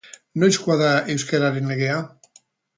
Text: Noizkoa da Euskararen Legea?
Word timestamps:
Noizkoa 0.43 0.77
da 0.79 0.87
Euskararen 1.15 1.71
Legea? 1.75 2.03